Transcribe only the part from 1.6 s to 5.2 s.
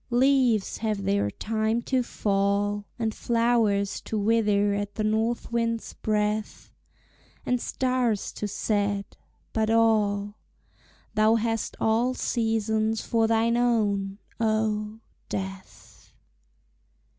to fall, And flowers to wither at the